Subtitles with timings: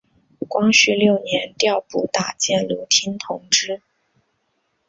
[0.47, 3.83] 光绪六年调补打箭炉厅同知。